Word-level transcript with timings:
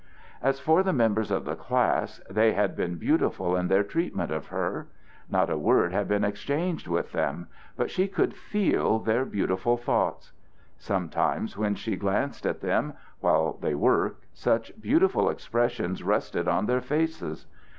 As 0.41 0.59
for 0.59 0.81
the 0.81 0.93
members 0.93 1.29
of 1.29 1.45
the 1.45 1.55
class, 1.55 2.21
they 2.27 2.53
had 2.53 2.75
been 2.75 2.95
beautiful 2.95 3.55
in 3.55 3.67
their 3.67 3.83
treatment 3.83 4.31
of 4.31 4.47
her. 4.47 4.87
Not 5.29 5.51
a 5.51 5.57
word 5.59 5.91
had 5.93 6.07
been 6.07 6.23
exchanged 6.23 6.87
with 6.87 7.11
them, 7.11 7.45
but 7.75 7.91
she 7.91 8.07
could 8.07 8.33
feel 8.35 8.97
their 8.97 9.25
beautiful 9.25 9.77
thoughts. 9.77 10.33
Sometimes 10.79 11.55
when 11.55 11.75
she 11.75 11.97
glanced 11.97 12.47
at 12.47 12.61
them, 12.61 12.93
while 13.19 13.59
they 13.61 13.75
worked, 13.75 14.25
such 14.33 14.71
beautiful 14.81 15.29
expressions 15.29 16.01
rested 16.01 16.47
on 16.47 16.65
their 16.65 16.81
faces. 16.81 17.45